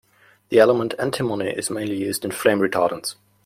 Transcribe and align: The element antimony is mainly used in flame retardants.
The 0.49 0.57
element 0.57 0.95
antimony 0.97 1.51
is 1.51 1.69
mainly 1.69 1.95
used 1.95 2.25
in 2.25 2.31
flame 2.31 2.57
retardants. 2.59 3.17